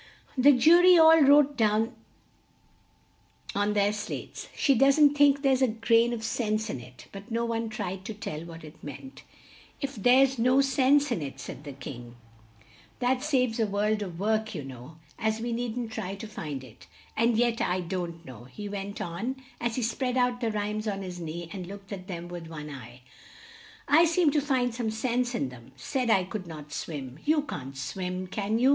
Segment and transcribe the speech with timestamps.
[0.35, 1.93] The ju ry all wrote down
[3.53, 7.45] on their slates, "She doesn't think there's a grain of sense in it." But no
[7.45, 9.21] one tried to tell what it meant.
[9.79, 12.15] "If there's no sense in it," said the King,
[12.97, 16.87] "that saves a world of work, you know, as we needn't try to find it.
[17.15, 21.03] And yet I don't know," he went on, as he spread out the rhymes on
[21.03, 23.01] his knee, and looked at them with one eye:
[23.87, 27.77] "I seem to find some sense in them 'said I could not swim' you can't
[27.77, 28.69] swim, can you?"